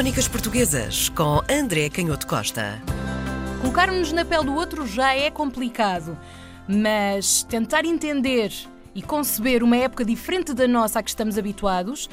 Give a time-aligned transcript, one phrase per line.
[0.00, 2.80] Crónicas Portuguesas com André Canhoto Costa.
[3.60, 6.16] Colocar-nos na pele do outro já é complicado,
[6.66, 8.50] mas tentar entender
[8.94, 12.08] e conceber uma época diferente da nossa a que estamos habituados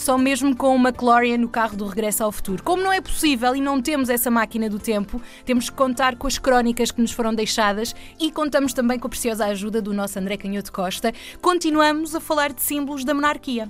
[0.00, 2.62] só mesmo com uma McLaren no carro do regresso ao futuro.
[2.62, 6.26] Como não é possível e não temos essa máquina do tempo, temos que contar com
[6.26, 10.18] as crónicas que nos foram deixadas e contamos também com a preciosa ajuda do nosso
[10.18, 11.12] André Canhoto Costa.
[11.42, 13.68] Continuamos a falar de símbolos da monarquia.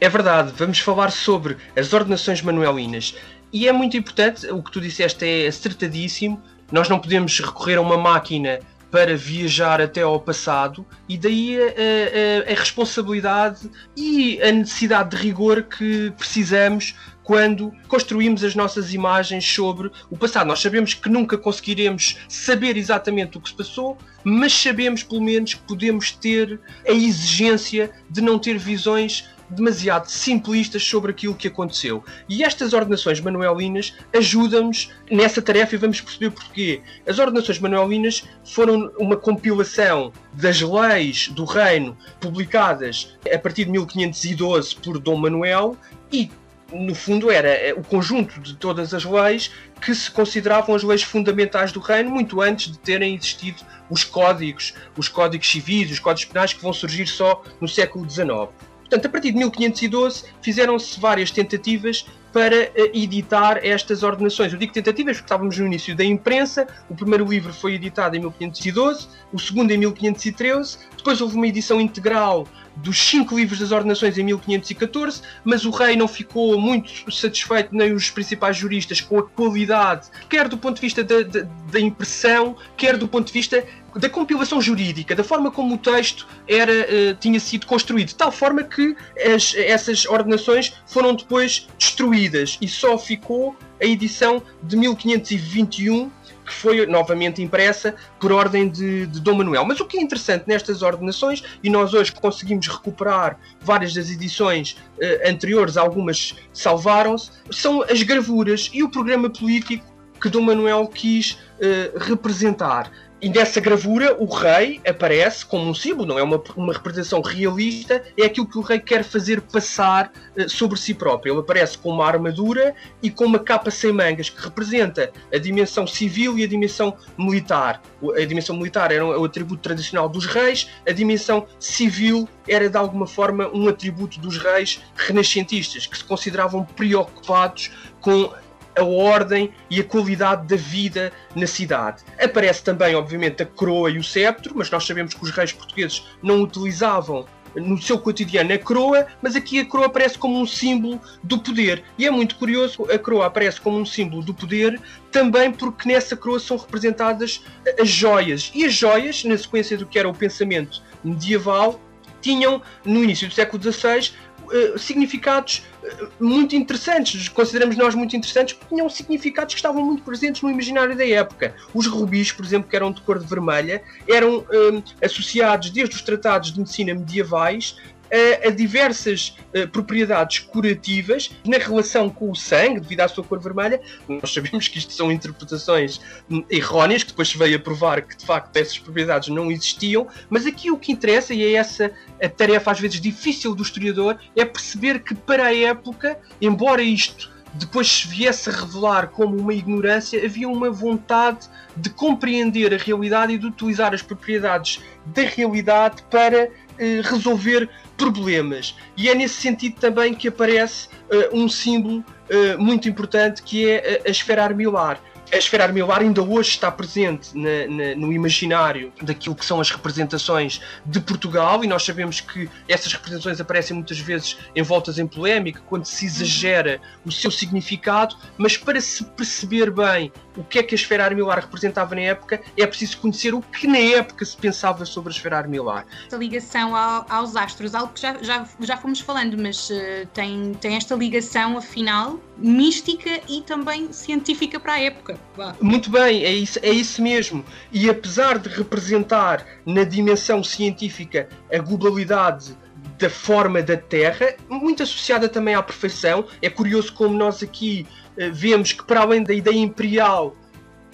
[0.00, 3.16] É verdade, vamos falar sobre as ordenações manuelinas.
[3.52, 6.40] E é muito importante, o que tu disseste é acertadíssimo.
[6.70, 8.60] Nós não podemos recorrer a uma máquina
[8.94, 15.16] para viajar até ao passado e daí a, a, a, responsabilidade e a necessidade de
[15.16, 16.94] rigor que precisamos
[17.24, 20.46] quando construímos as nossas imagens sobre o passado.
[20.46, 25.54] Nós sabemos que nunca conseguiremos saber exatamente o que se passou, mas sabemos pelo menos
[25.54, 32.04] que podemos ter a exigência de não ter visões demasiado simplistas sobre aquilo que aconteceu.
[32.28, 36.82] E estas ordenações manuelinas ajudam-nos nessa tarefa e vamos perceber porquê.
[37.06, 44.76] As ordenações manuelinas foram uma compilação das leis do reino publicadas a partir de 1512
[44.76, 45.76] por Dom Manuel
[46.12, 46.30] e
[46.72, 51.02] no fundo era eh, o conjunto de todas as leis que se consideravam as leis
[51.02, 56.24] fundamentais do reino muito antes de terem existido os códigos, os códigos civis, os códigos
[56.32, 58.50] penais que vão surgir só no século XIX.
[58.84, 64.52] Portanto, a partir de 1512 fizeram-se várias tentativas para eh, editar estas ordenações.
[64.52, 66.66] Eu digo tentativas porque estávamos no início da imprensa.
[66.90, 70.78] O primeiro livro foi editado em 1512, o segundo em 1513.
[70.96, 72.46] Depois houve uma edição integral
[72.76, 77.92] dos cinco livros das ordenações em 1514, mas o rei não ficou muito satisfeito, nem
[77.92, 82.56] os principais juristas, com a qualidade, quer do ponto de vista da, da, da impressão,
[82.76, 83.64] quer do ponto de vista
[83.96, 88.32] da compilação jurídica, da forma como o texto era, uh, tinha sido construído, de tal
[88.32, 88.96] forma que
[89.34, 92.58] as, essas ordenações foram depois destruídas.
[92.60, 96.10] E só ficou a edição de 1521
[96.44, 99.64] que foi novamente impressa por ordem de, de Dom Manuel.
[99.64, 104.76] Mas o que é interessante nestas ordenações, e nós hoje conseguimos recuperar várias das edições
[104.98, 109.93] uh, anteriores, algumas salvaram-se, são as gravuras e o programa político
[110.24, 112.90] que Dom Manuel quis uh, representar.
[113.20, 118.02] E nessa gravura o rei aparece como um símbolo, não é uma, uma representação realista,
[118.18, 121.34] é aquilo que o rei quer fazer passar uh, sobre si próprio.
[121.34, 125.86] Ele aparece com uma armadura e com uma capa sem mangas, que representa a dimensão
[125.86, 127.82] civil e a dimensão militar.
[128.16, 133.06] A dimensão militar era o atributo tradicional dos reis, a dimensão civil era de alguma
[133.06, 137.70] forma um atributo dos reis renascentistas, que se consideravam preocupados
[138.00, 138.30] com
[138.76, 142.02] a ordem e a qualidade da vida na cidade.
[142.20, 146.06] Aparece também, obviamente, a coroa e o cetro, mas nós sabemos que os reis portugueses
[146.22, 151.00] não utilizavam no seu cotidiano a coroa, mas aqui a coroa aparece como um símbolo
[151.22, 151.84] do poder.
[151.98, 154.80] E é muito curioso, a coroa aparece como um símbolo do poder
[155.10, 157.44] também porque nessa coroa são representadas
[157.80, 158.50] as joias.
[158.54, 161.80] E as joias, na sequência do que era o pensamento medieval,
[162.20, 164.12] tinham, no início do século XVI,
[164.52, 170.02] eh, significados eh, muito interessantes, consideramos nós muito interessantes, porque tinham significados que estavam muito
[170.02, 171.54] presentes no imaginário da época.
[171.72, 175.94] Os rubis, por exemplo, que eram de cor de vermelha, eram um, eh, associados desde
[175.96, 177.76] os tratados de medicina medievais
[178.14, 183.40] a, a diversas uh, propriedades curativas na relação com o sangue, devido à sua cor
[183.40, 183.80] vermelha.
[184.08, 188.16] Nós sabemos que isto são interpretações um, erróneas, que depois se veio a provar que
[188.16, 191.90] de facto essas propriedades não existiam, mas aqui o que interessa, e é essa
[192.22, 197.34] a tarefa às vezes difícil do historiador, é perceber que para a época, embora isto
[197.54, 203.32] depois se viesse a revelar como uma ignorância, havia uma vontade de compreender a realidade
[203.32, 208.76] e de utilizar as propriedades da realidade para eh, resolver problemas.
[208.96, 214.02] E é nesse sentido também que aparece uh, um símbolo uh, muito importante que é
[214.04, 215.00] a, a esfera armilar
[215.34, 219.68] a esfera armilar ainda hoje está presente na, na, no imaginário daquilo que são as
[219.68, 225.60] representações de Portugal e nós sabemos que essas representações aparecem muitas vezes envoltas em polémica
[225.66, 230.74] quando se exagera o seu significado, mas para se perceber bem o que é que
[230.74, 234.84] a esfera armilar representava na época, é preciso conhecer o que na época se pensava
[234.84, 235.86] sobre a esfera armilar.
[236.04, 240.54] Esta ligação ao, aos astros, algo que já, já, já fomos falando, mas uh, tem,
[240.54, 245.18] tem esta ligação, afinal, mística e também científica para a época.
[245.60, 247.44] Muito bem, é isso, é isso mesmo.
[247.72, 252.56] E apesar de representar na dimensão científica a globalidade
[252.98, 256.26] da forma da Terra, muito associada também à perfeição.
[256.40, 260.36] É curioso como nós aqui uh, vemos que, para além da ideia imperial,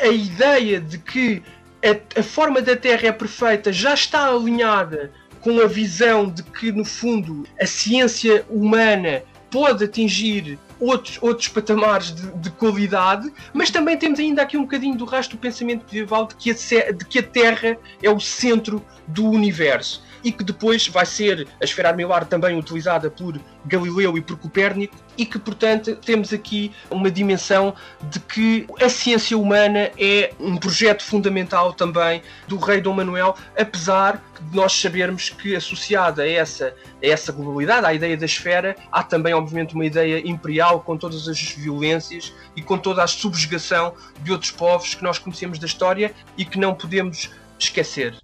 [0.00, 1.42] a ideia de que
[1.82, 6.72] a, a, forma da Terra é perfeita já está alinhada com a visão de que,
[6.72, 13.96] no fundo, a ciência humana pode atingir outros, outros patamares de, de, qualidade, mas também
[13.96, 17.18] temos ainda aqui um bocadinho do resto do pensamento medieval de que, a, de que
[17.18, 22.24] a Terra é o centro do universo e que depois vai ser a esfera armilar
[22.24, 27.74] também utilizada por Galileu e por Copérnico e que, portanto, temos aqui uma dimensão
[28.10, 34.22] de que a ciência humana é um projeto fundamental também do rei Dom Manuel, apesar
[34.40, 39.02] de nós sabermos que associada a essa, a essa globalidade, à ideia da esfera, há
[39.02, 44.32] também, obviamente, uma ideia imperial com todas as violências e com toda a subjugação de
[44.32, 48.23] outros povos que nós conhecemos da história e que não podemos esquecer.